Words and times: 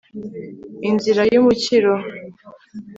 inzira 0.89 1.21
y'umukiro 1.31 1.93